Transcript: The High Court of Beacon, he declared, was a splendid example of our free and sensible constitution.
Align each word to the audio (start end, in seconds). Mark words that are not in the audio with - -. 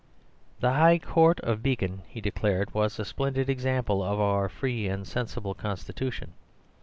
The 0.61 0.71
High 0.73 0.97
Court 0.97 1.39
of 1.41 1.61
Beacon, 1.61 2.01
he 2.07 2.21
declared, 2.21 2.73
was 2.73 2.97
a 2.97 3.05
splendid 3.05 3.51
example 3.51 4.01
of 4.03 4.19
our 4.19 4.49
free 4.49 4.87
and 4.87 5.05
sensible 5.07 5.53
constitution. 5.53 6.33